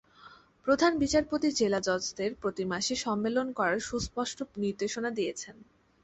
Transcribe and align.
প্রধান 0.67 0.91
বিচারপতি 0.99 1.49
জেলা 1.51 1.79
জজদের 1.79 2.31
প্রতি 2.41 2.63
মাসে 2.65 2.95
সম্মেলন 2.95 3.47
করার 3.53 3.79
সুস্পষ্ট 3.81 4.37
নির্দেশনা 4.57 5.09
দিয়েছেন। 5.11 5.55